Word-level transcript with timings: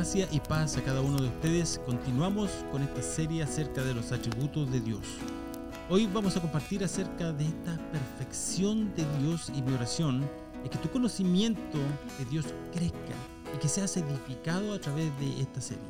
Gracia 0.00 0.26
y 0.32 0.40
paz 0.40 0.78
a 0.78 0.82
cada 0.82 1.02
uno 1.02 1.18
de 1.18 1.28
ustedes. 1.28 1.78
Continuamos 1.84 2.50
con 2.72 2.82
esta 2.82 3.02
serie 3.02 3.42
acerca 3.42 3.84
de 3.84 3.92
los 3.92 4.12
atributos 4.12 4.72
de 4.72 4.80
Dios. 4.80 5.02
Hoy 5.90 6.06
vamos 6.06 6.34
a 6.38 6.40
compartir 6.40 6.82
acerca 6.82 7.32
de 7.32 7.44
esta 7.44 7.76
perfección 7.92 8.94
de 8.94 9.04
Dios 9.18 9.52
y 9.54 9.60
mi 9.60 9.74
oración 9.74 10.26
es 10.64 10.70
que 10.70 10.78
tu 10.78 10.88
conocimiento 10.88 11.76
de 12.18 12.24
Dios 12.30 12.46
crezca 12.72 13.14
y 13.54 13.58
que 13.58 13.68
seas 13.68 13.94
edificado 13.98 14.72
a 14.72 14.80
través 14.80 15.12
de 15.20 15.38
esta 15.38 15.60
serie. 15.60 15.84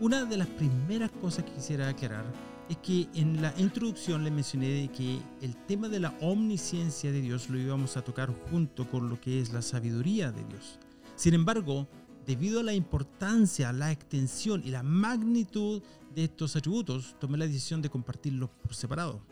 Una 0.00 0.24
de 0.24 0.36
las 0.36 0.48
primeras 0.48 1.12
cosas 1.12 1.44
que 1.44 1.52
quisiera 1.52 1.86
aclarar 1.86 2.24
es 2.68 2.76
que 2.78 3.06
en 3.14 3.40
la 3.40 3.54
introducción 3.56 4.24
le 4.24 4.32
mencioné 4.32 4.90
que 4.90 5.20
el 5.42 5.54
tema 5.54 5.88
de 5.88 6.00
la 6.00 6.12
omnisciencia 6.20 7.12
de 7.12 7.20
Dios 7.20 7.48
lo 7.48 7.56
íbamos 7.56 7.96
a 7.96 8.02
tocar 8.02 8.34
junto 8.50 8.90
con 8.90 9.08
lo 9.08 9.20
que 9.20 9.40
es 9.40 9.52
la 9.52 9.62
sabiduría 9.62 10.32
de 10.32 10.42
Dios. 10.42 10.80
Sin 11.14 11.34
embargo, 11.34 11.86
debido 12.28 12.60
a 12.60 12.62
la 12.62 12.74
importancia, 12.74 13.72
la 13.72 13.90
extensión 13.90 14.60
y 14.62 14.70
la 14.70 14.82
magnitud 14.82 15.82
de 16.14 16.24
estos 16.24 16.56
atributos, 16.56 17.16
tomé 17.18 17.38
la 17.38 17.46
decisión 17.46 17.80
de 17.80 17.88
compartirlos 17.88 18.50
por 18.50 18.74
separado. 18.74 19.24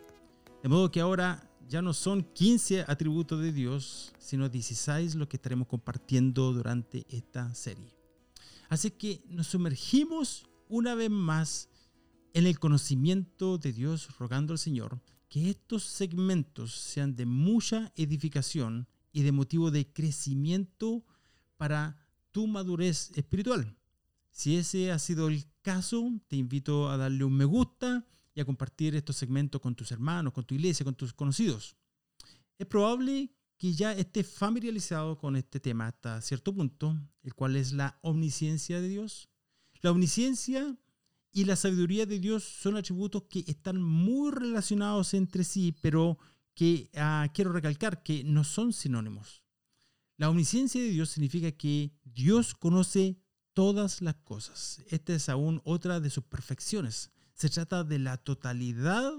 De 0.63 0.71
modo 0.71 0.91
que 0.91 1.01
ahora 1.01 1.47
ya 1.69 1.83
no 1.83 1.93
son 1.93 2.23
15 2.23 2.87
atributos 2.89 3.43
de 3.43 3.53
Dios, 3.53 4.15
sino 4.19 4.49
16 4.49 5.15
los 5.17 5.29
que 5.29 5.37
estaremos 5.37 5.69
compartiendo 5.69 6.55
durante 6.55 7.05
esta 7.11 7.55
serie. 7.55 7.95
Así 8.71 8.91
que 8.91 9.23
nos 9.29 9.49
sumergimos 9.49 10.47
una 10.71 10.95
vez 10.95 11.11
más 11.11 11.69
en 12.33 12.47
el 12.47 12.59
conocimiento 12.59 13.59
de 13.59 13.75
Dios, 13.75 14.09
rogando 14.19 14.55
al 14.55 14.59
Señor 14.59 15.03
que 15.29 15.51
estos 15.51 15.83
segmentos 15.83 16.73
sean 16.73 17.15
de 17.15 17.27
mucha 17.27 17.93
edificación 17.95 18.89
y 19.13 19.23
de 19.23 19.33
motivo 19.33 19.71
de 19.71 19.87
crecimiento 19.87 21.05
para 21.59 22.06
tu 22.37 22.47
madurez 22.47 23.13
espiritual. 23.15 23.75
Si 24.31 24.59
ese 24.59 24.93
ha 24.93 24.99
sido 24.99 25.29
el 25.29 25.47
caso, 25.63 26.13
te 26.29 26.37
invito 26.37 26.91
a 26.91 26.99
darle 26.99 27.25
un 27.25 27.33
me 27.33 27.47
gusta 27.47 28.07
y 28.35 28.43
a 28.43 28.45
compartir 28.45 28.95
estos 28.95 29.17
segmentos 29.17 29.59
con 29.59 29.75
tus 29.75 29.91
hermanos, 29.91 30.35
con 30.35 30.45
tu 30.45 30.55
iglesia, 30.55 30.85
con 30.85 30.95
tus 30.95 31.15
conocidos. 31.15 31.77
Es 32.59 32.67
probable 32.67 33.31
que 33.57 33.73
ya 33.73 33.95
estés 33.95 34.29
familiarizado 34.29 35.17
con 35.17 35.35
este 35.35 35.61
tema 35.61 35.87
hasta 35.87 36.21
cierto 36.21 36.55
punto, 36.55 36.95
el 37.23 37.33
cual 37.33 37.57
es 37.57 37.73
la 37.73 37.99
omnisciencia 38.03 38.83
de 38.83 38.89
Dios. 38.91 39.31
La 39.81 39.91
omnisciencia 39.93 40.77
y 41.33 41.47
la 41.47 41.57
sabiduría 41.57 42.05
de 42.05 42.19
Dios 42.19 42.45
son 42.45 42.77
atributos 42.77 43.23
que 43.31 43.45
están 43.47 43.81
muy 43.81 44.31
relacionados 44.31 45.15
entre 45.15 45.43
sí, 45.43 45.75
pero 45.81 46.19
que 46.53 46.91
ah, 46.97 47.31
quiero 47.33 47.51
recalcar 47.55 48.03
que 48.03 48.25
no 48.25 48.45
son 48.45 48.75
sinónimos. 48.75 49.46
La 50.19 50.31
omnisciencia 50.31 50.81
de 50.81 50.89
Dios 50.89 51.11
significa 51.11 51.53
que 51.53 51.93
Dios 52.05 52.55
conoce 52.55 53.19
todas 53.53 54.01
las 54.01 54.15
cosas. 54.17 54.83
Esta 54.89 55.15
es 55.15 55.29
aún 55.29 55.61
otra 55.65 56.01
de 56.01 56.11
sus 56.11 56.25
perfecciones. 56.25 57.11
Se 57.35 57.51
trata 57.51 57.85
de 57.85 57.99
la 57.99 58.17
totalidad 58.17 59.13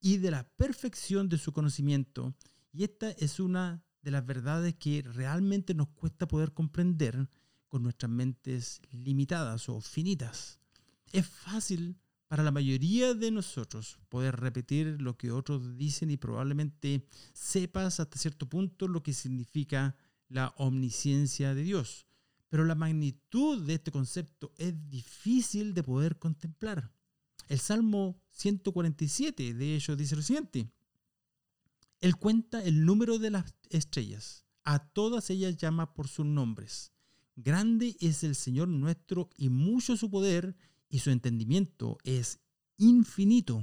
y 0.00 0.18
de 0.18 0.30
la 0.30 0.48
perfección 0.56 1.28
de 1.28 1.38
su 1.38 1.52
conocimiento. 1.52 2.34
Y 2.72 2.84
esta 2.84 3.10
es 3.12 3.40
una 3.40 3.82
de 4.02 4.10
las 4.10 4.26
verdades 4.26 4.74
que 4.74 5.02
realmente 5.02 5.74
nos 5.74 5.88
cuesta 5.88 6.28
poder 6.28 6.52
comprender 6.52 7.28
con 7.68 7.82
nuestras 7.82 8.10
mentes 8.10 8.80
limitadas 8.90 9.68
o 9.68 9.80
finitas. 9.80 10.58
Es 11.12 11.26
fácil 11.26 11.98
para 12.28 12.42
la 12.42 12.50
mayoría 12.50 13.14
de 13.14 13.30
nosotros 13.30 13.98
poder 14.08 14.36
repetir 14.36 15.00
lo 15.00 15.16
que 15.16 15.30
otros 15.30 15.76
dicen 15.76 16.10
y 16.10 16.16
probablemente 16.16 17.06
sepas 17.32 18.00
hasta 18.00 18.18
cierto 18.18 18.48
punto 18.48 18.88
lo 18.88 19.02
que 19.02 19.12
significa 19.12 19.96
la 20.28 20.54
omnisciencia 20.56 21.54
de 21.54 21.62
Dios. 21.62 22.06
Pero 22.48 22.64
la 22.64 22.74
magnitud 22.74 23.62
de 23.66 23.74
este 23.74 23.90
concepto 23.90 24.52
es 24.56 24.88
difícil 24.88 25.74
de 25.74 25.82
poder 25.82 26.18
contemplar. 26.18 26.92
El 27.48 27.58
Salmo 27.58 28.20
147 28.30 29.54
de 29.54 29.74
ellos 29.74 29.96
dice 29.96 30.16
lo 30.16 30.22
siguiente. 30.22 30.70
Él 32.00 32.16
cuenta 32.16 32.62
el 32.62 32.84
número 32.84 33.18
de 33.18 33.30
las 33.30 33.54
estrellas. 33.70 34.44
A 34.64 34.80
todas 34.80 35.30
ellas 35.30 35.56
llama 35.56 35.94
por 35.94 36.08
sus 36.08 36.26
nombres. 36.26 36.92
Grande 37.36 37.96
es 38.00 38.24
el 38.24 38.34
Señor 38.34 38.68
nuestro 38.68 39.30
y 39.36 39.48
mucho 39.48 39.96
su 39.96 40.10
poder 40.10 40.56
y 40.88 41.00
su 41.00 41.10
entendimiento 41.10 41.98
es 42.04 42.40
infinito. 42.78 43.62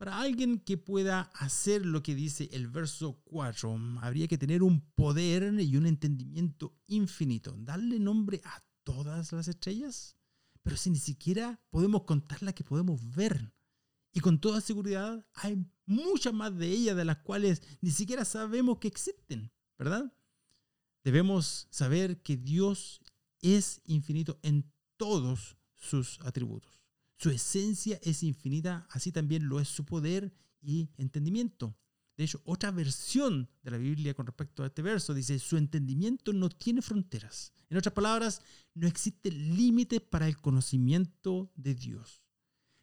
Para 0.00 0.18
alguien 0.18 0.60
que 0.60 0.78
pueda 0.78 1.30
hacer 1.34 1.84
lo 1.84 2.02
que 2.02 2.14
dice 2.14 2.48
el 2.52 2.68
verso 2.68 3.20
4, 3.24 3.98
habría 4.00 4.28
que 4.28 4.38
tener 4.38 4.62
un 4.62 4.80
poder 4.94 5.60
y 5.60 5.76
un 5.76 5.84
entendimiento 5.84 6.74
infinito. 6.86 7.54
Darle 7.58 7.98
nombre 7.98 8.40
a 8.44 8.64
todas 8.82 9.30
las 9.32 9.46
estrellas, 9.46 10.16
pero 10.62 10.78
si 10.78 10.88
ni 10.88 10.98
siquiera 10.98 11.60
podemos 11.68 12.04
contar 12.04 12.42
las 12.42 12.54
que 12.54 12.64
podemos 12.64 13.14
ver. 13.14 13.52
Y 14.14 14.20
con 14.20 14.40
toda 14.40 14.62
seguridad 14.62 15.22
hay 15.34 15.62
muchas 15.84 16.32
más 16.32 16.56
de 16.56 16.68
ellas 16.68 16.96
de 16.96 17.04
las 17.04 17.18
cuales 17.18 17.60
ni 17.82 17.90
siquiera 17.90 18.24
sabemos 18.24 18.78
que 18.78 18.88
existen, 18.88 19.52
¿verdad? 19.76 20.10
Debemos 21.04 21.68
saber 21.68 22.22
que 22.22 22.38
Dios 22.38 23.02
es 23.42 23.82
infinito 23.84 24.40
en 24.42 24.72
todos 24.96 25.58
sus 25.74 26.18
atributos. 26.22 26.79
Su 27.20 27.28
esencia 27.28 28.00
es 28.02 28.22
infinita, 28.22 28.86
así 28.88 29.12
también 29.12 29.46
lo 29.46 29.60
es 29.60 29.68
su 29.68 29.84
poder 29.84 30.32
y 30.62 30.88
entendimiento. 30.96 31.76
De 32.16 32.24
hecho, 32.24 32.40
otra 32.44 32.70
versión 32.70 33.50
de 33.62 33.70
la 33.70 33.76
Biblia 33.76 34.14
con 34.14 34.24
respecto 34.24 34.62
a 34.62 34.68
este 34.68 34.80
verso 34.80 35.12
dice, 35.12 35.38
su 35.38 35.58
entendimiento 35.58 36.32
no 36.32 36.48
tiene 36.48 36.80
fronteras. 36.80 37.52
En 37.68 37.76
otras 37.76 37.92
palabras, 37.92 38.40
no 38.72 38.88
existe 38.88 39.30
límite 39.30 40.00
para 40.00 40.28
el 40.28 40.38
conocimiento 40.38 41.52
de 41.56 41.74
Dios. 41.74 42.24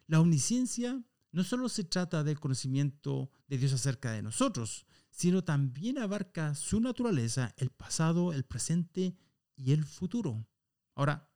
La 0.06 0.20
omnisciencia 0.20 1.02
no 1.32 1.42
solo 1.42 1.68
se 1.68 1.82
trata 1.82 2.22
del 2.22 2.38
conocimiento 2.38 3.32
de 3.48 3.58
Dios 3.58 3.72
acerca 3.72 4.12
de 4.12 4.22
nosotros, 4.22 4.86
sino 5.10 5.42
también 5.42 5.98
abarca 5.98 6.54
su 6.54 6.78
naturaleza, 6.78 7.54
el 7.56 7.70
pasado, 7.70 8.32
el 8.32 8.44
presente 8.44 9.16
y 9.56 9.72
el 9.72 9.84
futuro. 9.84 10.46
Ahora, 10.94 11.28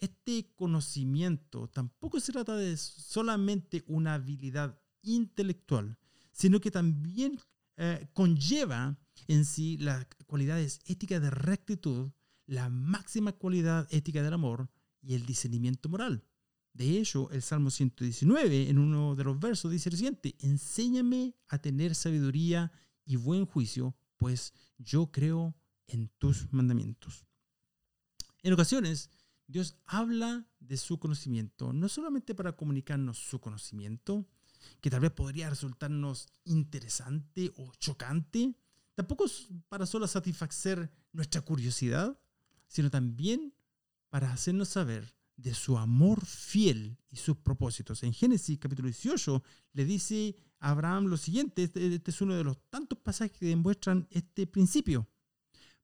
este 0.00 0.52
conocimiento 0.54 1.68
tampoco 1.68 2.20
se 2.20 2.32
trata 2.32 2.56
de 2.56 2.76
solamente 2.76 3.84
una 3.86 4.14
habilidad 4.14 4.80
intelectual, 5.02 5.98
sino 6.32 6.60
que 6.60 6.70
también 6.70 7.38
eh, 7.76 8.08
conlleva 8.12 8.98
en 9.26 9.44
sí 9.44 9.76
las 9.78 10.06
cualidades 10.26 10.80
éticas 10.86 11.20
de 11.20 11.30
rectitud, 11.30 12.10
la 12.46 12.68
máxima 12.70 13.32
cualidad 13.32 13.86
ética 13.90 14.22
del 14.22 14.34
amor 14.34 14.70
y 15.00 15.14
el 15.14 15.26
discernimiento 15.26 15.88
moral. 15.88 16.24
De 16.72 16.98
hecho, 16.98 17.30
el 17.32 17.42
Salmo 17.42 17.70
119, 17.70 18.68
en 18.68 18.78
uno 18.78 19.16
de 19.16 19.24
los 19.24 19.40
versos, 19.40 19.72
dice 19.72 19.90
lo 19.90 19.96
siguiente, 19.96 20.36
enséñame 20.40 21.34
a 21.48 21.58
tener 21.58 21.94
sabiduría 21.94 22.70
y 23.04 23.16
buen 23.16 23.46
juicio, 23.46 23.96
pues 24.16 24.52
yo 24.78 25.10
creo 25.10 25.56
en 25.88 26.08
tus 26.18 26.52
mandamientos. 26.52 27.24
En 28.42 28.52
ocasiones, 28.52 29.10
Dios 29.48 29.78
habla 29.86 30.46
de 30.60 30.76
su 30.76 30.98
conocimiento, 30.98 31.72
no 31.72 31.88
solamente 31.88 32.34
para 32.34 32.54
comunicarnos 32.54 33.16
su 33.18 33.40
conocimiento, 33.40 34.28
que 34.82 34.90
tal 34.90 35.00
vez 35.00 35.10
podría 35.10 35.48
resultarnos 35.48 36.28
interesante 36.44 37.52
o 37.56 37.72
chocante, 37.78 38.54
tampoco 38.94 39.24
para 39.70 39.86
solo 39.86 40.06
satisfacer 40.06 40.90
nuestra 41.12 41.40
curiosidad, 41.40 42.20
sino 42.66 42.90
también 42.90 43.54
para 44.10 44.30
hacernos 44.32 44.68
saber 44.68 45.14
de 45.36 45.54
su 45.54 45.78
amor 45.78 46.26
fiel 46.26 46.98
y 47.08 47.16
sus 47.16 47.38
propósitos. 47.38 48.02
En 48.02 48.12
Génesis 48.12 48.58
capítulo 48.58 48.88
18 48.88 49.42
le 49.72 49.84
dice 49.86 50.36
a 50.58 50.70
Abraham 50.70 51.06
lo 51.06 51.16
siguiente, 51.16 51.62
este, 51.62 51.94
este 51.94 52.10
es 52.10 52.20
uno 52.20 52.34
de 52.34 52.44
los 52.44 52.58
tantos 52.68 52.98
pasajes 52.98 53.38
que 53.38 53.46
demuestran 53.46 54.06
este 54.10 54.46
principio, 54.46 55.08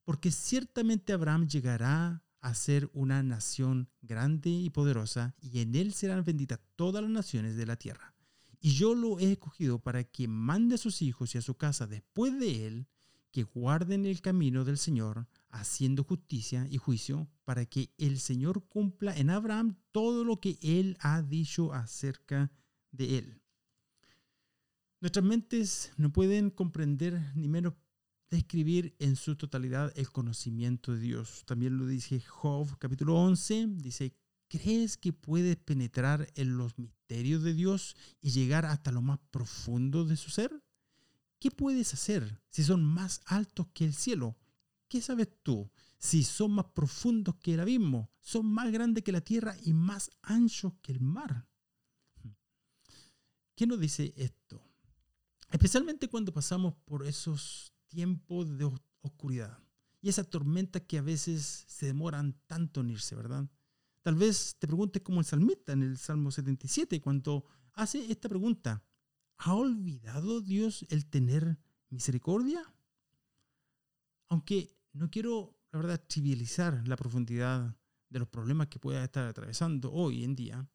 porque 0.05 0.31
ciertamente 0.31 1.15
Abraham 1.15 1.47
llegará 1.47 2.24
a 2.45 2.53
ser 2.53 2.91
una 2.93 3.23
nación 3.23 3.89
grande 4.03 4.51
y 4.51 4.69
poderosa, 4.69 5.35
y 5.41 5.61
en 5.61 5.75
él 5.75 5.95
serán 5.95 6.25
benditas 6.25 6.61
todas 6.77 7.03
las 7.03 7.11
naciones 7.11 7.57
de 7.57 7.65
la 7.65 7.77
tierra. 7.77 8.15
Y 8.61 8.73
yo 8.73 8.95
lo 8.95 9.19
he 9.19 9.33
escogido 9.33 9.79
para 9.79 10.05
que 10.05 10.29
mande 10.29 10.75
a 10.75 10.79
sus 10.79 11.01
hijos 11.01 11.35
y 11.35 11.39
a 11.39 11.43
su 11.43 11.55
casa 11.55 11.87
después 11.87 12.39
de 12.39 12.67
él, 12.67 12.87
que 13.31 13.45
guarden 13.45 14.05
el 14.05 14.21
camino 14.21 14.63
del 14.67 14.77
Señor, 14.77 15.27
haciendo 15.49 16.05
justicia 16.05 16.67
y 16.69 16.77
juicio, 16.77 17.31
para 17.47 17.65
que 17.65 17.95
el 17.97 18.21
Señor 18.21 18.69
cumpla 18.69 19.17
en 19.17 19.31
Abraham 19.31 19.79
todo 19.91 20.23
lo 20.23 20.39
que 20.39 20.59
él 20.61 20.99
ha 21.01 21.23
dicho 21.23 21.73
acerca 21.73 22.53
de 22.93 23.19
él. 23.19 23.41
Nuestras 25.01 25.25
mentes 25.25 25.93
no 25.97 26.13
pueden 26.13 26.51
comprender 26.51 27.23
ni 27.35 27.49
menos 27.49 27.73
describir 28.35 28.95
en 28.99 29.17
su 29.17 29.37
totalidad 29.37 29.93
el 29.97 30.11
conocimiento 30.11 30.93
de 30.93 31.01
Dios. 31.01 31.45
También 31.47 31.79
lo 31.79 31.87
dice 31.87 32.21
Job 32.21 32.77
capítulo 32.79 33.17
11, 33.17 33.69
dice, 33.77 34.15
¿crees 34.49 34.97
que 34.97 35.13
puedes 35.13 35.57
penetrar 35.57 36.31
en 36.35 36.57
los 36.57 36.79
misterios 36.79 37.43
de 37.43 37.55
Dios 37.55 37.97
y 38.21 38.31
llegar 38.31 38.67
hasta 38.67 38.93
lo 38.93 39.03
más 39.03 39.19
profundo 39.31 40.05
de 40.05 40.17
su 40.17 40.31
ser? 40.31 40.63
¿Qué 41.39 41.51
puedes 41.51 41.95
hacer 41.95 42.41
si 42.51 42.63
son 42.63 42.85
más 42.85 43.21
altos 43.27 43.69
que 43.73 43.85
el 43.85 43.95
cielo? 43.95 44.37
¿qué 44.95 45.03
sabes 45.03 45.29
tú? 45.43 45.69
Si 45.99 46.23
son 46.23 46.53
más 46.53 46.67
profundos 46.67 47.35
que 47.43 47.55
el 47.55 47.61
abismo, 47.61 48.13
son 48.21 48.47
más 48.47 48.71
grandes 48.71 49.03
que 49.03 49.11
la 49.11 49.23
tierra 49.23 49.57
y 49.65 49.73
más 49.73 50.09
anchos 50.23 50.75
que 50.83 50.93
el 50.93 51.01
mar. 51.01 51.49
¿Qué 53.57 53.67
nos 53.67 53.81
dice 53.81 54.15
esto? 54.17 54.63
Especialmente 55.51 56.09
cuando 56.09 56.33
pasamos 56.33 56.75
por 56.85 57.05
esos 57.05 57.74
tiempos 57.95 58.59
de 58.59 58.71
oscuridad 59.01 59.59
y 60.03 60.11
esas 60.11 60.29
tormentas 60.29 60.83
que 60.83 60.99
a 60.99 61.03
veces 61.03 61.65
se 61.67 61.87
demoran 61.87 62.35
tanto 62.47 62.83
en 62.83 62.91
irse, 62.91 63.15
¿verdad? 63.15 63.49
Tal 64.03 64.17
vez 64.17 64.57
te 64.59 64.67
preguntes 64.67 65.01
como 65.01 65.21
el 65.21 65.25
salmista 65.25 65.73
en 65.73 65.83
el 65.83 65.97
Salmo 65.97 66.31
77, 66.31 67.01
cuando 67.01 67.47
hace 67.73 68.13
esta 68.13 68.29
pregunta, 68.29 68.85
¿ha 69.39 69.55
olvidado 69.55 70.43
Dios 70.43 70.85
el 70.91 71.07
tener 71.07 71.59
misericordia? 71.89 72.63
Aunque 74.29 74.77
no 74.93 75.11
quiero, 75.11 75.59
la 75.73 75.79
verdad, 75.79 76.05
trivializar 76.07 76.87
la 76.87 76.97
profundidad 76.97 77.75
de 78.11 78.19
los 78.19 78.29
problemas 78.29 78.69
que 78.69 78.79
pueda 78.79 79.03
estar 79.03 79.27
atravesando 79.27 79.91
hoy 79.91 80.23
en 80.23 80.35
día, 80.37 80.69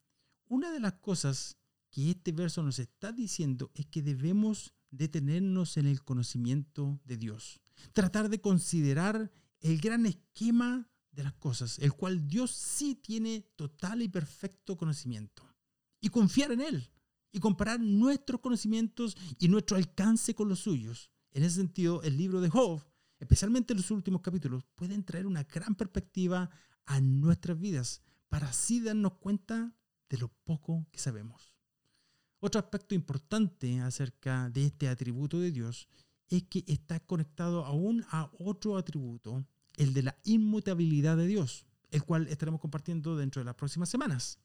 una 0.47 0.71
de 0.71 0.79
las 0.79 0.93
cosas 0.93 1.59
que 1.91 2.09
este 2.09 2.31
verso 2.31 2.63
nos 2.63 2.79
está 2.79 3.11
diciendo 3.11 3.69
es 3.75 3.85
que 3.85 4.01
debemos 4.01 4.73
detenernos 4.91 5.77
en 5.77 5.85
el 5.85 6.03
conocimiento 6.03 6.99
de 7.05 7.17
Dios. 7.17 7.61
Tratar 7.93 8.29
de 8.29 8.41
considerar 8.41 9.31
el 9.61 9.79
gran 9.79 10.05
esquema 10.05 10.89
de 11.11 11.23
las 11.23 11.33
cosas, 11.33 11.79
el 11.79 11.93
cual 11.93 12.27
Dios 12.27 12.51
sí 12.51 12.95
tiene 12.95 13.41
total 13.55 14.01
y 14.01 14.09
perfecto 14.09 14.77
conocimiento. 14.77 15.43
Y 16.01 16.09
confiar 16.09 16.51
en 16.51 16.61
Él 16.61 16.91
y 17.31 17.39
comparar 17.39 17.79
nuestros 17.79 18.41
conocimientos 18.41 19.15
y 19.37 19.47
nuestro 19.47 19.77
alcance 19.77 20.33
con 20.33 20.49
los 20.49 20.59
suyos. 20.59 21.11
En 21.31 21.43
ese 21.43 21.57
sentido, 21.57 22.01
el 22.03 22.17
libro 22.17 22.41
de 22.41 22.49
Job, 22.49 22.83
especialmente 23.19 23.75
los 23.75 23.91
últimos 23.91 24.21
capítulos, 24.21 24.63
pueden 24.75 25.03
traer 25.03 25.27
una 25.27 25.43
gran 25.43 25.75
perspectiva 25.75 26.49
a 26.85 27.01
nuestras 27.01 27.59
vidas 27.59 28.01
para 28.29 28.49
así 28.49 28.79
darnos 28.79 29.15
cuenta 29.15 29.75
de 30.09 30.17
lo 30.17 30.29
poco 30.43 30.87
que 30.91 30.99
sabemos. 30.99 31.53
Otro 32.41 32.59
aspecto 32.59 32.95
importante 32.95 33.81
acerca 33.81 34.49
de 34.49 34.65
este 34.65 34.87
atributo 34.87 35.39
de 35.39 35.51
Dios 35.51 35.87
es 36.29 36.43
que 36.43 36.63
está 36.67 36.99
conectado 36.99 37.65
aún 37.65 38.05
a 38.11 38.31
otro 38.39 38.77
atributo, 38.77 39.45
el 39.75 39.93
de 39.93 40.03
la 40.03 40.17
inmutabilidad 40.23 41.17
de 41.17 41.27
Dios, 41.27 41.65
el 41.91 42.03
cual 42.03 42.27
estaremos 42.27 42.61
compartiendo 42.61 43.17
dentro 43.17 43.41
de 43.41 43.45
las 43.45 43.55
próximas 43.55 43.89
semanas. 43.89 44.39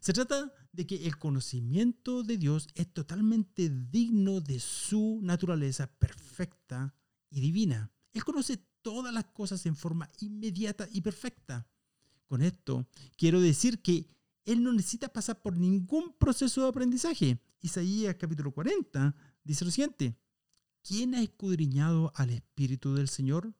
Se 0.00 0.12
trata 0.12 0.52
de 0.72 0.86
que 0.86 1.06
el 1.06 1.16
conocimiento 1.16 2.22
de 2.22 2.36
Dios 2.36 2.68
es 2.74 2.92
totalmente 2.92 3.70
digno 3.70 4.40
de 4.40 4.58
su 4.58 5.20
naturaleza 5.22 5.86
perfecta 5.86 6.94
y 7.30 7.40
divina. 7.40 7.90
Él 8.12 8.24
conoce 8.24 8.58
todas 8.82 9.14
las 9.14 9.26
cosas 9.26 9.64
en 9.66 9.76
forma 9.76 10.10
inmediata 10.20 10.88
y 10.92 11.00
perfecta. 11.00 11.66
Con 12.26 12.42
esto 12.42 12.86
quiero 13.16 13.40
decir 13.40 13.80
que 13.82 14.08
Él 14.44 14.62
no 14.62 14.72
necesita 14.72 15.08
pasar 15.08 15.40
por 15.40 15.56
ningún 15.56 16.14
proceso 16.18 16.62
de 16.62 16.68
aprendizaje. 16.68 17.38
Isaías 17.60 18.16
capítulo 18.18 18.52
40 18.52 19.14
dice 19.44 19.64
lo 19.64 19.70
siguiente, 19.70 20.16
¿quién 20.82 21.14
ha 21.14 21.22
escudriñado 21.22 22.12
al 22.14 22.30
Espíritu 22.30 22.94
del 22.94 23.08
Señor? 23.08 23.54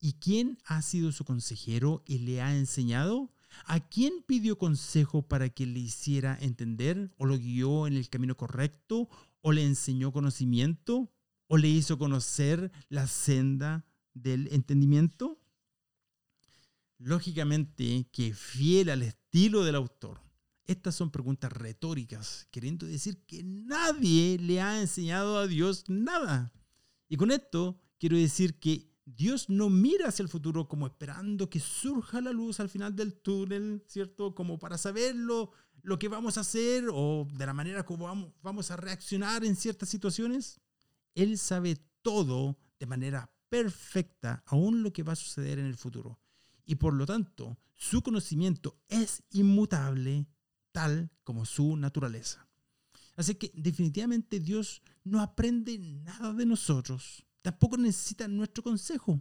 ¿Y 0.00 0.14
quién 0.14 0.58
ha 0.64 0.82
sido 0.82 1.12
su 1.12 1.24
consejero 1.24 2.02
y 2.06 2.18
le 2.18 2.40
ha 2.40 2.56
enseñado? 2.56 3.30
¿A 3.66 3.80
quién 3.80 4.24
pidió 4.26 4.58
consejo 4.58 5.22
para 5.22 5.50
que 5.50 5.66
le 5.66 5.80
hiciera 5.80 6.38
entender 6.40 7.12
o 7.18 7.26
lo 7.26 7.38
guió 7.38 7.86
en 7.86 7.94
el 7.94 8.08
camino 8.08 8.36
correcto 8.36 9.08
o 9.42 9.52
le 9.52 9.64
enseñó 9.64 10.12
conocimiento 10.12 11.12
o 11.46 11.58
le 11.58 11.68
hizo 11.68 11.98
conocer 11.98 12.72
la 12.88 13.06
senda 13.06 13.84
del 14.14 14.48
entendimiento? 14.52 15.41
Lógicamente 17.04 18.08
que 18.12 18.32
fiel 18.32 18.88
al 18.88 19.02
estilo 19.02 19.64
del 19.64 19.74
autor, 19.74 20.20
estas 20.66 20.94
son 20.94 21.10
preguntas 21.10 21.52
retóricas, 21.52 22.46
queriendo 22.52 22.86
decir 22.86 23.24
que 23.26 23.42
nadie 23.42 24.38
le 24.38 24.60
ha 24.60 24.80
enseñado 24.80 25.36
a 25.36 25.48
Dios 25.48 25.84
nada. 25.88 26.52
Y 27.08 27.16
con 27.16 27.32
esto 27.32 27.80
quiero 27.98 28.16
decir 28.16 28.60
que 28.60 28.88
Dios 29.04 29.48
no 29.48 29.68
mira 29.68 30.08
hacia 30.08 30.22
el 30.22 30.28
futuro 30.28 30.68
como 30.68 30.86
esperando 30.86 31.50
que 31.50 31.58
surja 31.58 32.20
la 32.20 32.30
luz 32.30 32.60
al 32.60 32.68
final 32.68 32.94
del 32.94 33.14
túnel, 33.14 33.82
¿cierto? 33.88 34.32
Como 34.32 34.60
para 34.60 34.78
saberlo, 34.78 35.50
lo 35.82 35.98
que 35.98 36.06
vamos 36.06 36.38
a 36.38 36.42
hacer 36.42 36.84
o 36.92 37.26
de 37.32 37.46
la 37.46 37.52
manera 37.52 37.84
como 37.84 38.04
vamos, 38.04 38.32
vamos 38.42 38.70
a 38.70 38.76
reaccionar 38.76 39.44
en 39.44 39.56
ciertas 39.56 39.88
situaciones. 39.88 40.60
Él 41.16 41.36
sabe 41.36 41.84
todo 42.00 42.56
de 42.78 42.86
manera 42.86 43.34
perfecta, 43.48 44.44
aún 44.46 44.84
lo 44.84 44.92
que 44.92 45.02
va 45.02 45.14
a 45.14 45.16
suceder 45.16 45.58
en 45.58 45.66
el 45.66 45.76
futuro. 45.76 46.21
Y 46.64 46.76
por 46.76 46.94
lo 46.94 47.06
tanto, 47.06 47.58
su 47.74 48.02
conocimiento 48.02 48.78
es 48.88 49.22
inmutable, 49.30 50.26
tal 50.70 51.10
como 51.24 51.44
su 51.44 51.76
naturaleza. 51.76 52.48
Así 53.16 53.34
que 53.34 53.52
definitivamente 53.54 54.40
Dios 54.40 54.82
no 55.04 55.20
aprende 55.20 55.78
nada 55.78 56.32
de 56.32 56.46
nosotros 56.46 57.24
tampoco 57.42 57.76
necesitan 57.76 58.36
nuestro 58.36 58.62
consejo. 58.62 59.20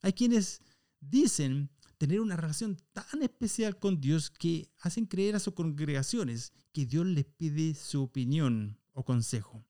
Hay 0.00 0.14
quienes 0.14 0.62
dicen 0.98 1.70
tener 1.98 2.20
una 2.20 2.36
relación 2.36 2.78
tan 2.92 3.22
especial 3.22 3.78
con 3.78 4.00
Dios 4.00 4.30
que 4.30 4.72
hacen 4.80 5.04
creer 5.06 5.36
a 5.36 5.40
sus 5.40 5.54
congregaciones 5.54 6.52
que 6.72 6.86
Dios 6.86 7.06
les 7.06 7.26
pide 7.26 7.74
su 7.74 8.02
opinión 8.02 8.78
o 8.92 9.04
consejo. 9.04 9.62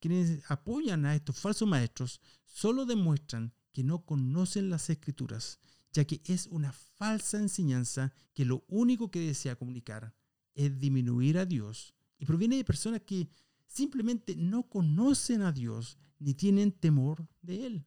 Quienes 0.00 0.40
apoyan 0.50 1.04
a 1.04 1.14
estos 1.14 1.38
falsos 1.38 1.68
maestros 1.68 2.20
solo 2.46 2.86
demuestran 2.86 3.52
que 3.72 3.84
no 3.84 4.04
conocen 4.04 4.70
las 4.70 4.88
escrituras, 4.88 5.60
ya 5.92 6.04
que 6.04 6.20
es 6.24 6.46
una 6.46 6.72
falsa 6.72 7.38
enseñanza 7.38 8.12
que 8.34 8.44
lo 8.44 8.64
único 8.68 9.10
que 9.10 9.20
desea 9.20 9.56
comunicar 9.56 10.14
es 10.54 10.78
disminuir 10.78 11.38
a 11.38 11.46
Dios 11.46 11.94
y 12.18 12.26
proviene 12.26 12.56
de 12.56 12.64
personas 12.64 13.02
que 13.02 13.28
simplemente 13.66 14.34
no 14.36 14.68
conocen 14.68 15.42
a 15.42 15.52
Dios 15.52 15.98
ni 16.18 16.34
tienen 16.34 16.72
temor 16.72 17.28
de 17.42 17.66
Él. 17.66 17.86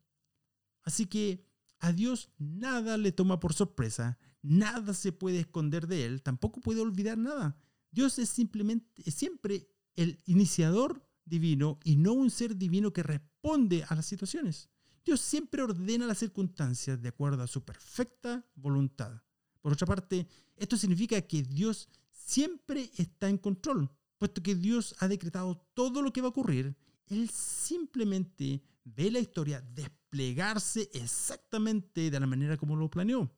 Así 0.83 1.05
que 1.05 1.45
a 1.79 1.91
Dios 1.91 2.29
nada 2.37 2.97
le 2.97 3.11
toma 3.11 3.39
por 3.39 3.53
sorpresa, 3.53 4.17
nada 4.41 4.93
se 4.93 5.11
puede 5.11 5.39
esconder 5.39 5.87
de 5.87 6.05
Él, 6.05 6.21
tampoco 6.21 6.61
puede 6.61 6.81
olvidar 6.81 7.17
nada. 7.17 7.57
Dios 7.91 8.19
es 8.19 8.29
simplemente, 8.29 9.09
siempre 9.11 9.67
el 9.95 10.21
iniciador 10.25 11.05
divino 11.25 11.79
y 11.83 11.97
no 11.97 12.13
un 12.13 12.29
ser 12.29 12.55
divino 12.55 12.93
que 12.93 13.03
responde 13.03 13.83
a 13.87 13.95
las 13.95 14.05
situaciones. 14.05 14.69
Dios 15.03 15.21
siempre 15.21 15.61
ordena 15.61 16.05
las 16.05 16.19
circunstancias 16.19 17.01
de 17.01 17.09
acuerdo 17.09 17.43
a 17.43 17.47
su 17.47 17.63
perfecta 17.63 18.45
voluntad. 18.55 19.21
Por 19.61 19.73
otra 19.73 19.87
parte, 19.87 20.27
esto 20.55 20.77
significa 20.77 21.21
que 21.21 21.43
Dios 21.43 21.89
siempre 22.11 22.91
está 22.97 23.29
en 23.29 23.37
control, 23.37 23.89
puesto 24.17 24.41
que 24.43 24.55
Dios 24.55 24.95
ha 24.99 25.07
decretado 25.07 25.65
todo 25.73 26.01
lo 26.01 26.13
que 26.13 26.21
va 26.21 26.27
a 26.27 26.31
ocurrir 26.31 26.75
él 27.11 27.29
simplemente 27.29 28.63
ve 28.85 29.11
la 29.11 29.19
historia 29.19 29.61
desplegarse 29.61 30.89
exactamente 30.93 32.09
de 32.09 32.19
la 32.19 32.25
manera 32.25 32.57
como 32.57 32.75
lo 32.75 32.89
planeó. 32.89 33.29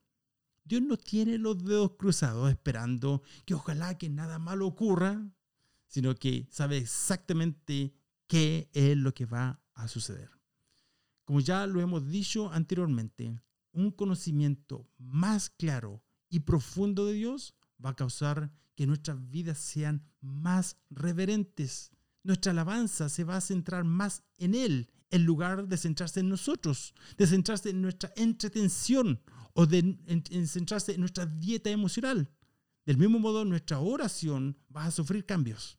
Dios 0.64 0.82
no 0.82 0.96
tiene 0.96 1.38
los 1.38 1.64
dedos 1.64 1.94
cruzados 1.98 2.50
esperando 2.50 3.24
que 3.46 3.56
ojalá 3.56 3.98
que 3.98 4.10
nada 4.10 4.40
malo 4.40 4.68
ocurra, 4.68 5.28
sino 5.88 6.16
que 6.16 6.48
sabe 6.52 6.78
exactamente 6.78 7.94
qué 8.28 8.70
es 8.74 8.96
lo 8.96 9.14
que 9.14 9.26
va 9.26 9.62
a 9.74 9.88
suceder. 9.88 10.30
Como 11.26 11.40
ya 11.40 11.66
lo 11.68 11.80
hemos 11.82 12.08
dicho 12.10 12.52
anteriormente, 12.52 13.40
un 13.72 13.92
conocimiento 13.92 14.90
más 14.98 15.50
claro 15.50 16.04
y 16.30 16.42
profundo 16.42 17.06
de 17.06 17.14
Dios 17.14 17.56
va 17.84 17.92
a 17.92 17.96
causar 17.96 18.52
que 18.76 18.88
nuestras 18.88 19.30
vidas 19.30 19.60
sean 19.60 20.04
más 20.22 20.78
reverentes, 20.90 21.92
nuestra 22.24 22.52
alabanza 22.52 23.10
se 23.10 23.24
va 23.24 23.38
a 23.38 23.42
centrar 23.42 23.84
más 23.84 24.24
en 24.38 24.56
Él, 24.56 24.90
en 25.12 25.26
lugar 25.26 25.68
de 25.68 25.78
centrarse 25.78 26.22
en 26.22 26.30
nosotros, 26.30 26.94
de 27.18 27.28
centrarse 27.28 27.70
en 27.70 27.82
nuestra 27.82 28.12
entretención 28.16 29.22
o 29.54 29.66
de 29.66 29.98
centrarse 30.48 30.94
en 30.94 31.02
nuestra 31.02 31.26
dieta 31.26 31.70
emocional. 31.70 32.32
Del 32.86 32.98
mismo 32.98 33.20
modo, 33.20 33.46
nuestra 33.46 33.80
oración 33.80 34.58
va 34.76 34.86
a 34.86 34.92
sufrir 34.92 35.26
cambios. 35.26 35.78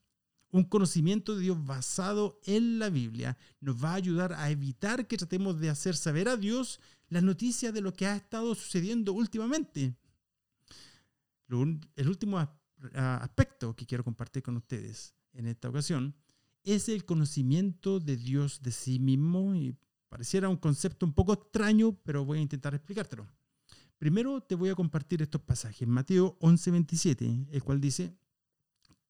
Un 0.55 0.63
conocimiento 0.63 1.35
de 1.35 1.43
Dios 1.43 1.67
basado 1.67 2.39
en 2.45 2.79
la 2.79 2.89
Biblia 2.89 3.37
nos 3.59 3.83
va 3.83 3.91
a 3.91 3.97
ayudar 3.97 4.35
a 4.35 4.53
evitar 4.53 5.09
que 5.09 5.17
tratemos 5.17 5.59
de 5.59 5.69
hacer 5.69 5.97
saber 5.97 6.29
a 6.29 6.37
Dios 6.37 6.79
la 7.09 7.21
noticia 7.21 7.73
de 7.73 7.81
lo 7.81 7.93
que 7.93 8.07
ha 8.07 8.15
estado 8.15 8.55
sucediendo 8.55 9.15
últimamente. 9.15 9.97
El 11.49 12.09
último 12.09 12.39
aspecto 12.95 13.75
que 13.75 13.85
quiero 13.85 14.05
compartir 14.05 14.45
con 14.45 14.57
ustedes 14.57 15.17
en 15.33 15.49
esta 15.49 15.69
ocasión 15.69 16.15
es 16.63 16.89
el 16.89 17.05
conocimiento 17.05 17.99
de 17.99 18.17
Dios 18.17 18.63
de 18.63 18.71
sí 18.71 19.01
mismo 19.01 19.57
y 19.57 19.77
pareciera 20.09 20.49
un 20.49 20.57
concepto 20.57 21.05
un 21.05 21.15
poco 21.15 21.33
extraño, 21.33 21.99
pero 22.05 22.25
voy 22.25 22.39
a 22.39 22.43
intentar 22.43 22.77
explicártelo. 22.77 23.27
Primero 23.99 24.41
te 24.41 24.55
voy 24.55 24.69
a 24.69 24.77
compartir 24.77 25.21
estos 25.21 25.41
pasajes. 25.41 25.89
Mateo 25.89 26.39
11:27, 26.39 27.49
el 27.51 27.63
cual 27.65 27.81
dice, 27.81 28.17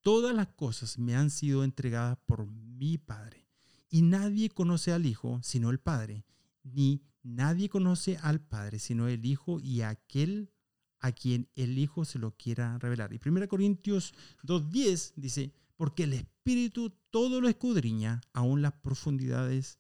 Todas 0.04 0.34
las 0.34 0.49
cosas 0.49 0.99
me 0.99 1.16
han 1.16 1.30
sido 1.30 1.64
entregadas 1.64 2.18
por 2.26 2.46
mi 2.46 2.99
Padre, 2.99 3.49
y 3.88 4.02
nadie 4.02 4.50
conoce 4.50 4.92
al 4.92 5.06
Hijo 5.06 5.40
sino 5.42 5.70
el 5.70 5.80
Padre, 5.80 6.26
ni 6.62 7.00
nadie 7.23 7.70
conoce 7.70 8.18
al 8.18 8.38
Padre 8.38 8.78
sino 8.80 9.08
el 9.08 9.25
Hijo 9.25 9.61
y 9.61 9.80
aquel 9.80 10.52
a 11.00 11.12
quien 11.12 11.49
el 11.54 11.78
Hijo 11.78 12.04
se 12.04 12.18
lo 12.18 12.37
quiera 12.37 12.76
revelar. 12.76 13.14
Y 13.14 13.20
1 13.26 13.49
Corintios 13.49 14.12
2.10 14.42 15.14
dice, 15.16 15.54
porque 15.75 16.02
el 16.02 16.12
Espíritu 16.12 16.92
todo 17.08 17.40
lo 17.40 17.49
escudriña, 17.49 18.20
aún 18.34 18.61
las 18.61 18.75
profundidades 18.75 19.78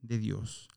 de 0.00 0.18
Dios. 0.18 0.68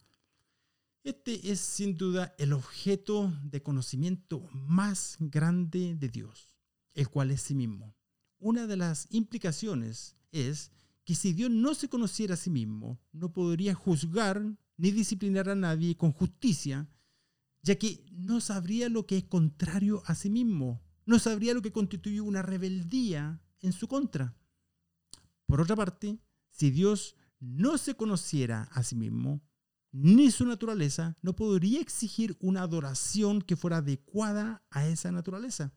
Este 1.03 1.51
es 1.51 1.59
sin 1.59 1.95
duda 1.95 2.33
el 2.39 2.53
objeto 2.53 3.31
de 3.43 3.61
conocimiento 3.61 4.49
más 4.51 5.15
grande 5.19 5.93
de 5.93 6.09
Dios, 6.09 6.55
el 6.95 7.07
cual 7.07 7.29
es 7.29 7.41
sí 7.43 7.53
mismo. 7.53 7.98
Una 8.39 8.67
de 8.67 8.77
las 8.77 9.07
implicaciones 9.09 10.15
es 10.31 10.71
que 11.03 11.13
si 11.13 11.33
Dios 11.33 11.51
no 11.51 11.75
se 11.75 11.89
conociera 11.89 12.35
a 12.35 12.37
sí 12.37 12.49
mismo, 12.49 12.99
no 13.11 13.33
podría 13.33 13.73
juzgar 13.73 14.41
ni 14.77 14.91
disciplinar 14.91 15.49
a 15.49 15.55
nadie 15.55 15.97
con 15.97 16.13
justicia, 16.13 16.89
ya 17.61 17.75
que 17.75 18.05
no 18.11 18.39
sabría 18.39 18.87
lo 18.87 19.05
que 19.05 19.17
es 19.17 19.23
contrario 19.25 20.01
a 20.05 20.15
sí 20.15 20.29
mismo, 20.29 20.81
no 21.05 21.19
sabría 21.19 21.53
lo 21.53 21.61
que 21.61 21.73
constituye 21.73 22.21
una 22.21 22.41
rebeldía 22.41 23.41
en 23.59 23.73
su 23.73 23.87
contra. 23.87 24.37
Por 25.45 25.59
otra 25.59 25.75
parte, 25.75 26.19
si 26.49 26.71
Dios 26.71 27.15
no 27.39 27.77
se 27.77 27.95
conociera 27.95 28.63
a 28.71 28.83
sí 28.83 28.95
mismo, 28.95 29.41
ni 29.91 30.31
su 30.31 30.45
naturaleza, 30.45 31.17
no 31.21 31.35
podría 31.35 31.81
exigir 31.81 32.37
una 32.39 32.61
adoración 32.61 33.41
que 33.41 33.55
fuera 33.55 33.77
adecuada 33.77 34.63
a 34.69 34.87
esa 34.87 35.11
naturaleza. 35.11 35.73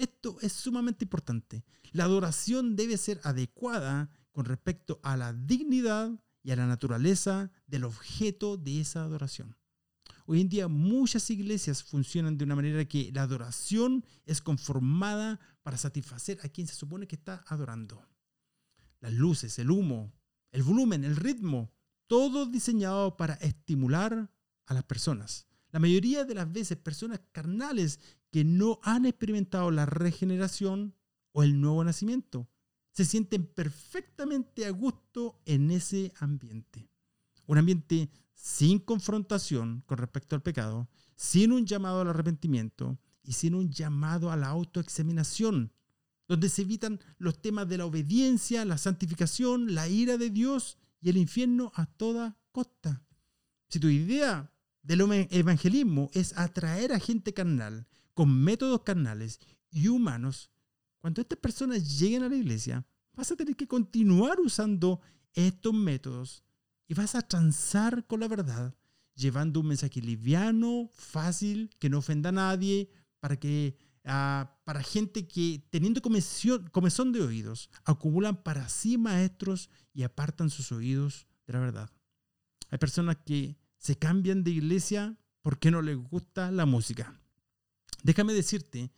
Esto 0.00 0.38
es 0.40 0.54
sumamente 0.54 1.04
importante. 1.04 1.62
La 1.92 2.04
adoración 2.04 2.74
debe 2.74 2.96
ser 2.96 3.20
adecuada 3.22 4.08
con 4.32 4.46
respecto 4.46 4.98
a 5.02 5.14
la 5.18 5.34
dignidad 5.34 6.18
y 6.42 6.52
a 6.52 6.56
la 6.56 6.66
naturaleza 6.66 7.52
del 7.66 7.84
objeto 7.84 8.56
de 8.56 8.80
esa 8.80 9.02
adoración. 9.02 9.58
Hoy 10.24 10.40
en 10.40 10.48
día 10.48 10.68
muchas 10.68 11.28
iglesias 11.28 11.84
funcionan 11.84 12.38
de 12.38 12.44
una 12.44 12.56
manera 12.56 12.82
que 12.86 13.10
la 13.12 13.24
adoración 13.24 14.02
es 14.24 14.40
conformada 14.40 15.38
para 15.62 15.76
satisfacer 15.76 16.38
a 16.44 16.48
quien 16.48 16.66
se 16.66 16.76
supone 16.76 17.06
que 17.06 17.16
está 17.16 17.44
adorando. 17.46 18.02
Las 19.00 19.12
luces, 19.12 19.58
el 19.58 19.70
humo, 19.70 20.14
el 20.50 20.62
volumen, 20.62 21.04
el 21.04 21.16
ritmo, 21.16 21.74
todo 22.06 22.46
diseñado 22.46 23.18
para 23.18 23.34
estimular 23.34 24.30
a 24.64 24.72
las 24.72 24.84
personas. 24.84 25.49
La 25.72 25.80
mayoría 25.80 26.24
de 26.24 26.34
las 26.34 26.50
veces 26.50 26.78
personas 26.78 27.20
carnales 27.32 28.00
que 28.30 28.44
no 28.44 28.80
han 28.82 29.06
experimentado 29.06 29.70
la 29.70 29.86
regeneración 29.86 30.94
o 31.32 31.42
el 31.42 31.60
nuevo 31.60 31.84
nacimiento 31.84 32.48
se 32.92 33.04
sienten 33.04 33.46
perfectamente 33.46 34.66
a 34.66 34.70
gusto 34.70 35.40
en 35.44 35.70
ese 35.70 36.12
ambiente. 36.18 36.88
Un 37.46 37.58
ambiente 37.58 38.10
sin 38.34 38.78
confrontación 38.78 39.82
con 39.86 39.98
respecto 39.98 40.34
al 40.34 40.42
pecado, 40.42 40.88
sin 41.14 41.52
un 41.52 41.66
llamado 41.66 42.00
al 42.00 42.08
arrepentimiento 42.08 42.98
y 43.22 43.32
sin 43.32 43.54
un 43.54 43.70
llamado 43.70 44.30
a 44.30 44.36
la 44.36 44.48
autoexaminación, 44.48 45.72
donde 46.26 46.48
se 46.48 46.62
evitan 46.62 47.00
los 47.18 47.40
temas 47.40 47.68
de 47.68 47.78
la 47.78 47.86
obediencia, 47.86 48.64
la 48.64 48.78
santificación, 48.78 49.74
la 49.74 49.88
ira 49.88 50.16
de 50.16 50.30
Dios 50.30 50.78
y 51.00 51.10
el 51.10 51.16
infierno 51.16 51.72
a 51.74 51.86
toda 51.86 52.38
costa. 52.52 53.02
Si 53.68 53.78
tu 53.78 53.88
idea 53.88 54.52
del 54.82 55.00
evangelismo 55.30 56.10
es 56.14 56.36
atraer 56.36 56.92
a 56.92 57.00
gente 57.00 57.34
carnal 57.34 57.86
con 58.14 58.42
métodos 58.42 58.82
carnales 58.82 59.40
y 59.70 59.88
humanos, 59.88 60.50
cuando 60.98 61.22
estas 61.22 61.38
personas 61.38 61.98
lleguen 61.98 62.22
a 62.22 62.28
la 62.28 62.36
iglesia, 62.36 62.86
vas 63.14 63.30
a 63.30 63.36
tener 63.36 63.56
que 63.56 63.66
continuar 63.66 64.40
usando 64.40 65.00
estos 65.32 65.72
métodos 65.72 66.44
y 66.88 66.94
vas 66.94 67.14
a 67.14 67.22
transar 67.22 68.06
con 68.06 68.20
la 68.20 68.28
verdad, 68.28 68.74
llevando 69.14 69.60
un 69.60 69.68
mensaje 69.68 70.00
liviano, 70.00 70.90
fácil, 70.92 71.70
que 71.78 71.88
no 71.88 71.98
ofenda 71.98 72.30
a 72.30 72.32
nadie, 72.32 72.90
para 73.20 73.38
que 73.38 73.76
ah, 74.04 74.58
para 74.64 74.82
gente 74.82 75.28
que 75.28 75.64
teniendo 75.70 76.02
comezón 76.02 77.12
de 77.12 77.22
oídos, 77.22 77.70
acumulan 77.84 78.42
para 78.42 78.68
sí 78.68 78.98
maestros 78.98 79.70
y 79.92 80.02
apartan 80.02 80.50
sus 80.50 80.72
oídos 80.72 81.26
de 81.46 81.52
la 81.52 81.60
verdad. 81.60 81.90
Hay 82.70 82.78
personas 82.78 83.16
que 83.24 83.56
se 83.80 83.96
cambian 83.96 84.44
de 84.44 84.52
iglesia 84.52 85.18
porque 85.42 85.70
no 85.70 85.80
les 85.80 85.96
gusta 85.96 86.50
la 86.50 86.66
música. 86.66 87.18
Déjame 88.02 88.34
decirte 88.34 88.92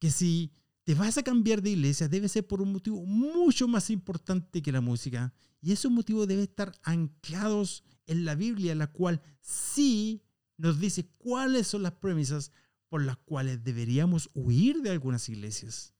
que 0.00 0.10
si 0.10 0.52
te 0.82 0.94
vas 0.94 1.16
a 1.16 1.22
cambiar 1.22 1.62
de 1.62 1.70
iglesia, 1.70 2.08
debe 2.08 2.28
ser 2.28 2.46
por 2.46 2.60
un 2.60 2.72
motivo 2.72 3.06
mucho 3.06 3.68
más 3.68 3.90
importante 3.90 4.60
que 4.60 4.72
la 4.72 4.80
música. 4.80 5.32
Y 5.62 5.72
esos 5.72 5.90
motivos 5.90 6.26
deben 6.26 6.44
estar 6.44 6.72
anclados 6.82 7.84
en 8.06 8.24
la 8.24 8.34
Biblia, 8.34 8.74
la 8.74 8.88
cual 8.88 9.22
sí 9.40 10.20
nos 10.56 10.78
dice 10.78 11.08
cuáles 11.16 11.68
son 11.68 11.82
las 11.82 11.92
premisas 11.92 12.50
por 12.88 13.02
las 13.02 13.16
cuales 13.16 13.62
deberíamos 13.62 14.30
huir 14.34 14.82
de 14.82 14.90
algunas 14.90 15.28
iglesias. 15.28 15.94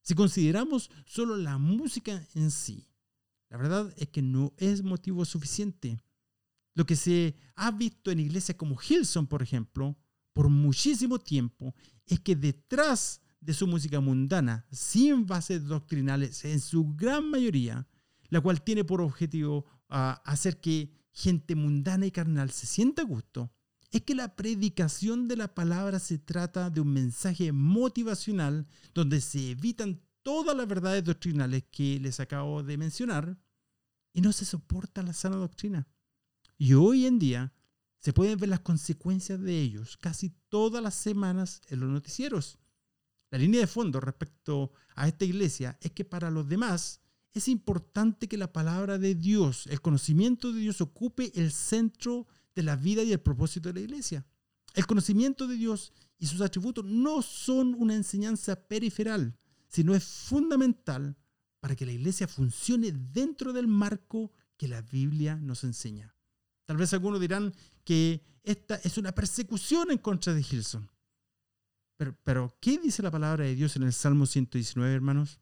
Si 0.00 0.14
consideramos 0.14 0.90
solo 1.04 1.36
la 1.36 1.58
música 1.58 2.26
en 2.34 2.50
sí, 2.50 2.88
la 3.48 3.58
verdad 3.58 3.92
es 3.96 4.08
que 4.08 4.22
no 4.22 4.54
es 4.56 4.82
motivo 4.82 5.24
suficiente. 5.24 5.98
Lo 6.74 6.86
que 6.86 6.96
se 6.96 7.34
ha 7.56 7.70
visto 7.70 8.10
en 8.10 8.20
iglesias 8.20 8.56
como 8.56 8.78
Hilson, 8.80 9.26
por 9.26 9.42
ejemplo, 9.42 9.98
por 10.32 10.48
muchísimo 10.48 11.18
tiempo, 11.18 11.74
es 12.06 12.20
que 12.20 12.36
detrás 12.36 13.20
de 13.40 13.54
su 13.54 13.66
música 13.66 14.00
mundana, 14.00 14.66
sin 14.70 15.26
bases 15.26 15.64
doctrinales 15.64 16.44
en 16.44 16.60
su 16.60 16.94
gran 16.94 17.28
mayoría, 17.28 17.86
la 18.28 18.40
cual 18.40 18.62
tiene 18.62 18.84
por 18.84 19.00
objetivo 19.00 19.64
ah, 19.88 20.22
hacer 20.24 20.60
que 20.60 20.92
gente 21.12 21.54
mundana 21.54 22.06
y 22.06 22.10
carnal 22.10 22.50
se 22.50 22.66
sienta 22.66 23.02
a 23.02 23.06
gusto, 23.06 23.52
es 23.90 24.02
que 24.02 24.14
la 24.14 24.36
predicación 24.36 25.26
de 25.26 25.36
la 25.36 25.52
palabra 25.52 25.98
se 25.98 26.18
trata 26.18 26.70
de 26.70 26.80
un 26.80 26.92
mensaje 26.92 27.50
motivacional 27.50 28.66
donde 28.94 29.20
se 29.20 29.50
evitan 29.50 30.00
todas 30.22 30.56
las 30.56 30.68
verdades 30.68 31.02
doctrinales 31.02 31.64
que 31.70 31.98
les 31.98 32.20
acabo 32.20 32.62
de 32.62 32.76
mencionar 32.76 33.36
y 34.12 34.20
no 34.20 34.32
se 34.32 34.44
soporta 34.44 35.02
la 35.02 35.12
sana 35.12 35.36
doctrina. 35.36 35.88
Y 36.60 36.74
hoy 36.74 37.06
en 37.06 37.18
día 37.18 37.54
se 38.00 38.12
pueden 38.12 38.38
ver 38.38 38.50
las 38.50 38.60
consecuencias 38.60 39.40
de 39.40 39.62
ellos 39.62 39.96
casi 39.96 40.28
todas 40.50 40.82
las 40.82 40.94
semanas 40.94 41.62
en 41.68 41.80
los 41.80 41.88
noticieros. 41.88 42.58
La 43.30 43.38
línea 43.38 43.60
de 43.60 43.66
fondo 43.66 43.98
respecto 43.98 44.70
a 44.94 45.08
esta 45.08 45.24
iglesia 45.24 45.78
es 45.80 45.92
que 45.92 46.04
para 46.04 46.30
los 46.30 46.46
demás 46.50 47.00
es 47.32 47.48
importante 47.48 48.28
que 48.28 48.36
la 48.36 48.52
palabra 48.52 48.98
de 48.98 49.14
Dios, 49.14 49.68
el 49.68 49.80
conocimiento 49.80 50.52
de 50.52 50.60
Dios 50.60 50.82
ocupe 50.82 51.32
el 51.34 51.50
centro 51.50 52.26
de 52.54 52.62
la 52.62 52.76
vida 52.76 53.02
y 53.04 53.12
el 53.12 53.20
propósito 53.20 53.70
de 53.70 53.80
la 53.80 53.80
iglesia. 53.80 54.26
El 54.74 54.86
conocimiento 54.86 55.46
de 55.46 55.54
Dios 55.54 55.94
y 56.18 56.26
sus 56.26 56.42
atributos 56.42 56.84
no 56.84 57.22
son 57.22 57.74
una 57.78 57.94
enseñanza 57.94 58.68
periferal, 58.68 59.34
sino 59.66 59.94
es 59.94 60.04
fundamental 60.04 61.16
para 61.58 61.74
que 61.74 61.86
la 61.86 61.92
iglesia 61.92 62.28
funcione 62.28 62.92
dentro 62.92 63.54
del 63.54 63.66
marco 63.66 64.30
que 64.58 64.68
la 64.68 64.82
Biblia 64.82 65.36
nos 65.36 65.64
enseña. 65.64 66.14
Tal 66.70 66.76
vez 66.76 66.92
algunos 66.92 67.18
dirán 67.18 67.52
que 67.82 68.24
esta 68.44 68.76
es 68.76 68.96
una 68.96 69.10
persecución 69.10 69.90
en 69.90 69.98
contra 69.98 70.32
de 70.32 70.40
Gilson. 70.40 70.88
Pero, 71.96 72.16
pero, 72.22 72.56
¿qué 72.60 72.78
dice 72.78 73.02
la 73.02 73.10
palabra 73.10 73.44
de 73.44 73.56
Dios 73.56 73.74
en 73.74 73.82
el 73.82 73.92
Salmo 73.92 74.24
119, 74.24 74.94
hermanos? 74.94 75.40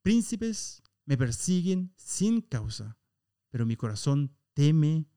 Príncipes 0.00 0.80
me 1.06 1.18
persiguen 1.18 1.92
sin 1.96 2.40
causa, 2.40 2.96
pero 3.50 3.66
mi 3.66 3.74
corazón 3.74 4.32
teme 4.54 5.08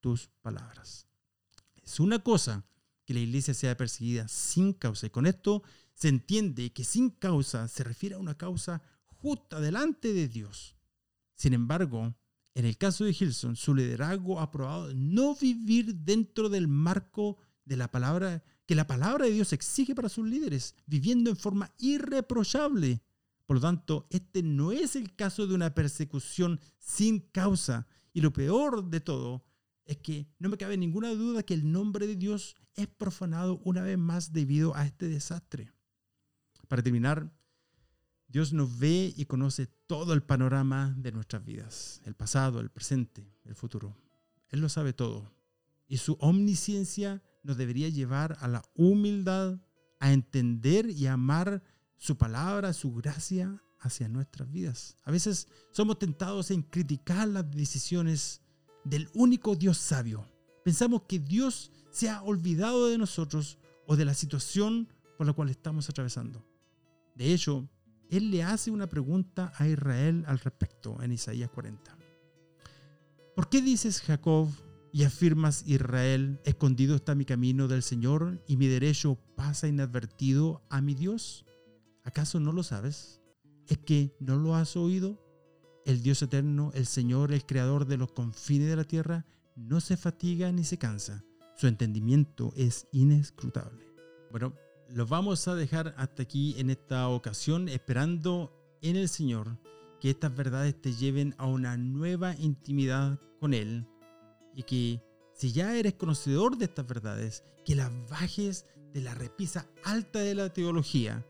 tus 0.00 0.28
palabras. 0.42 1.06
Es 1.82 1.98
una 1.98 2.18
cosa 2.18 2.62
que 3.06 3.14
la 3.14 3.20
iglesia 3.20 3.54
sea 3.54 3.74
perseguida 3.74 4.28
sin 4.28 4.74
causa. 4.74 5.06
Y 5.06 5.08
con 5.08 5.24
esto 5.24 5.62
se 5.94 6.08
entiende 6.08 6.74
que 6.74 6.84
sin 6.84 7.08
causa 7.08 7.68
se 7.68 7.84
refiere 7.84 8.16
a 8.16 8.18
una 8.18 8.36
causa 8.36 8.82
justa 9.06 9.60
delante 9.60 10.12
de 10.12 10.28
Dios. 10.28 10.76
Sin 11.36 11.54
embargo, 11.54 12.14
en 12.54 12.66
el 12.66 12.76
caso 12.76 13.04
de 13.04 13.14
Gilson, 13.14 13.56
su 13.56 13.74
liderazgo 13.74 14.40
ha 14.40 14.50
probado 14.50 14.92
no 14.94 15.34
vivir 15.34 15.94
dentro 15.94 16.48
del 16.48 16.68
marco 16.68 17.38
de 17.64 17.76
la 17.76 17.90
palabra 17.90 18.42
que 18.66 18.74
la 18.74 18.86
palabra 18.86 19.24
de 19.24 19.32
Dios 19.32 19.52
exige 19.52 19.94
para 19.94 20.08
sus 20.08 20.26
líderes, 20.26 20.74
viviendo 20.86 21.30
en 21.30 21.36
forma 21.36 21.72
irreprochable. 21.78 23.02
Por 23.46 23.56
lo 23.56 23.60
tanto, 23.60 24.06
este 24.10 24.42
no 24.42 24.72
es 24.72 24.96
el 24.96 25.14
caso 25.14 25.46
de 25.46 25.54
una 25.54 25.74
persecución 25.74 26.60
sin 26.78 27.20
causa. 27.20 27.86
Y 28.12 28.20
lo 28.20 28.32
peor 28.32 28.88
de 28.88 29.00
todo 29.00 29.44
es 29.84 29.98
que 29.98 30.28
no 30.38 30.48
me 30.48 30.58
cabe 30.58 30.76
ninguna 30.76 31.10
duda 31.10 31.42
que 31.42 31.54
el 31.54 31.70
nombre 31.70 32.06
de 32.06 32.16
Dios 32.16 32.54
es 32.74 32.86
profanado 32.86 33.60
una 33.64 33.82
vez 33.82 33.98
más 33.98 34.32
debido 34.32 34.76
a 34.76 34.86
este 34.86 35.08
desastre. 35.08 35.72
Para 36.68 36.82
terminar, 36.82 37.32
Dios 38.32 38.54
nos 38.54 38.78
ve 38.78 39.12
y 39.14 39.26
conoce 39.26 39.66
todo 39.86 40.14
el 40.14 40.22
panorama 40.22 40.94
de 40.96 41.12
nuestras 41.12 41.44
vidas, 41.44 42.00
el 42.06 42.14
pasado, 42.14 42.60
el 42.60 42.70
presente, 42.70 43.30
el 43.44 43.54
futuro. 43.54 43.96
Él 44.48 44.60
lo 44.60 44.70
sabe 44.70 44.94
todo. 44.94 45.30
Y 45.86 45.98
su 45.98 46.16
omnisciencia 46.18 47.22
nos 47.42 47.58
debería 47.58 47.90
llevar 47.90 48.38
a 48.40 48.48
la 48.48 48.64
humildad, 48.74 49.60
a 50.00 50.12
entender 50.12 50.88
y 50.88 51.06
amar 51.06 51.62
su 51.98 52.16
palabra, 52.16 52.72
su 52.72 52.94
gracia 52.94 53.62
hacia 53.80 54.08
nuestras 54.08 54.50
vidas. 54.50 54.96
A 55.04 55.10
veces 55.10 55.46
somos 55.70 55.98
tentados 55.98 56.50
en 56.50 56.62
criticar 56.62 57.28
las 57.28 57.50
decisiones 57.50 58.40
del 58.84 59.10
único 59.12 59.56
Dios 59.56 59.76
sabio, 59.76 60.26
pensamos 60.64 61.02
que 61.02 61.18
Dios 61.18 61.70
se 61.90 62.08
ha 62.08 62.22
olvidado 62.22 62.88
de 62.88 62.98
nosotros 62.98 63.58
o 63.86 63.96
de 63.96 64.04
la 64.04 64.14
situación 64.14 64.88
por 65.18 65.26
la 65.26 65.32
cual 65.32 65.50
estamos 65.50 65.88
atravesando. 65.88 66.44
De 67.14 67.32
hecho, 67.32 67.68
Él 68.12 68.30
le 68.30 68.42
hace 68.42 68.70
una 68.70 68.90
pregunta 68.90 69.54
a 69.56 69.66
Israel 69.66 70.24
al 70.26 70.38
respecto 70.38 71.02
en 71.02 71.12
Isaías 71.12 71.48
40. 71.48 71.96
¿Por 73.34 73.48
qué 73.48 73.62
dices 73.62 74.02
Jacob 74.02 74.50
y 74.92 75.04
afirmas 75.04 75.64
Israel, 75.66 76.38
escondido 76.44 76.94
está 76.94 77.14
mi 77.14 77.24
camino 77.24 77.68
del 77.68 77.82
Señor 77.82 78.44
y 78.46 78.58
mi 78.58 78.66
derecho 78.66 79.18
pasa 79.34 79.66
inadvertido 79.66 80.62
a 80.68 80.82
mi 80.82 80.94
Dios? 80.94 81.46
¿Acaso 82.04 82.38
no 82.38 82.52
lo 82.52 82.62
sabes? 82.62 83.22
¿Es 83.66 83.78
que 83.78 84.14
no 84.20 84.36
lo 84.36 84.56
has 84.56 84.76
oído? 84.76 85.18
El 85.86 86.02
Dios 86.02 86.20
eterno, 86.20 86.70
el 86.74 86.84
Señor, 86.84 87.32
el 87.32 87.46
Creador 87.46 87.86
de 87.86 87.96
los 87.96 88.12
confines 88.12 88.68
de 88.68 88.76
la 88.76 88.84
tierra, 88.84 89.24
no 89.56 89.80
se 89.80 89.96
fatiga 89.96 90.52
ni 90.52 90.64
se 90.64 90.76
cansa. 90.76 91.24
Su 91.56 91.66
entendimiento 91.66 92.52
es 92.56 92.88
inescrutable. 92.92 93.86
Bueno, 94.30 94.52
lo 94.94 95.06
vamos 95.06 95.48
a 95.48 95.54
dejar 95.54 95.94
hasta 95.96 96.22
aquí 96.22 96.54
en 96.58 96.70
esta 96.70 97.08
ocasión, 97.08 97.68
esperando 97.68 98.52
en 98.82 98.96
el 98.96 99.08
Señor 99.08 99.58
que 100.00 100.10
estas 100.10 100.34
verdades 100.34 100.80
te 100.80 100.92
lleven 100.92 101.34
a 101.38 101.46
una 101.46 101.76
nueva 101.76 102.34
intimidad 102.36 103.18
con 103.40 103.54
Él 103.54 103.86
y 104.54 104.64
que 104.64 105.02
si 105.34 105.52
ya 105.52 105.74
eres 105.76 105.94
conocedor 105.94 106.58
de 106.58 106.66
estas 106.66 106.86
verdades, 106.86 107.44
que 107.64 107.74
las 107.74 107.90
bajes 108.10 108.66
de 108.92 109.00
la 109.00 109.14
repisa 109.14 109.66
alta 109.84 110.18
de 110.18 110.34
la 110.34 110.52
teología 110.52 111.24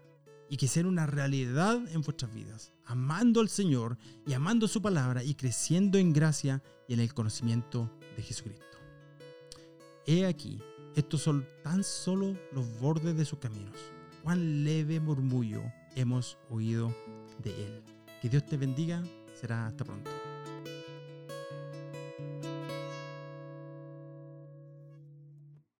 y 0.50 0.56
que 0.56 0.68
sean 0.68 0.86
una 0.86 1.06
realidad 1.06 1.76
en 1.88 2.02
vuestras 2.02 2.34
vidas, 2.34 2.72
amando 2.84 3.40
al 3.40 3.48
Señor 3.48 3.96
y 4.26 4.32
amando 4.32 4.66
su 4.66 4.82
palabra 4.82 5.22
y 5.22 5.34
creciendo 5.34 5.98
en 5.98 6.12
gracia 6.12 6.62
y 6.88 6.94
en 6.94 7.00
el 7.00 7.14
conocimiento 7.14 7.90
de 8.16 8.22
Jesucristo. 8.22 8.66
He 10.04 10.26
aquí, 10.26 10.60
estos 10.94 11.22
son 11.22 11.46
tan 11.62 11.82
solo 11.82 12.36
los 12.52 12.78
bordes 12.80 13.16
de 13.16 13.24
sus 13.24 13.38
caminos. 13.38 13.76
Cuán 14.22 14.64
leve 14.64 15.00
murmullo 15.00 15.62
hemos 15.96 16.38
oído 16.50 16.94
de 17.42 17.50
él. 17.50 17.82
Que 18.20 18.28
Dios 18.28 18.46
te 18.46 18.56
bendiga. 18.56 19.02
Será 19.34 19.66
hasta 19.66 19.84
pronto. 19.84 20.10